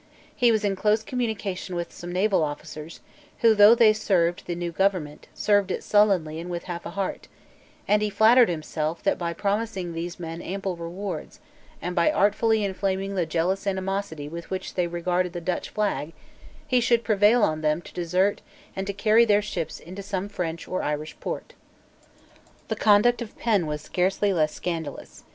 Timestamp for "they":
3.75-3.93, 14.73-14.87